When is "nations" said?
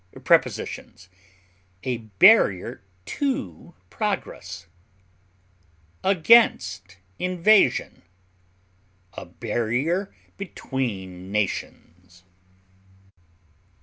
11.31-12.23